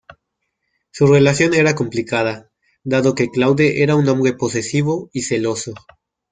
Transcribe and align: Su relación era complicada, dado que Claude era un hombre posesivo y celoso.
Su 0.89 1.05
relación 1.05 1.53
era 1.53 1.75
complicada, 1.75 2.49
dado 2.83 3.13
que 3.13 3.29
Claude 3.29 3.83
era 3.83 3.95
un 3.95 4.09
hombre 4.09 4.33
posesivo 4.33 5.11
y 5.13 5.21
celoso. 5.21 5.75